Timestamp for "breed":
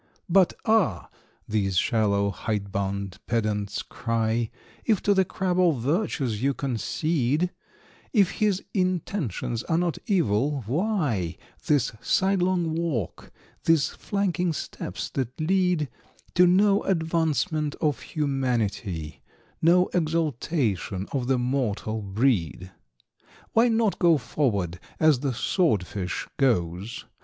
22.01-22.71